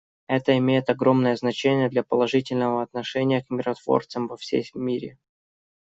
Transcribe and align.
Это 0.25 0.57
имеет 0.57 0.89
огромное 0.89 1.35
значение 1.35 1.87
для 1.87 2.01
положительного 2.01 2.81
отношения 2.81 3.43
к 3.43 3.51
миротворцам 3.51 4.25
во 4.25 4.35
всем 4.35 4.63
мире. 4.73 5.19